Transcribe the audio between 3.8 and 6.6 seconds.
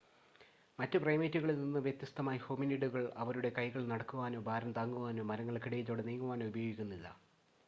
നടക്കുവാനോ ഭാരം താങ്ങുവാനോ മരങ്ങൾക്കിടയിലൂടെ നീങ്ങുവാനോ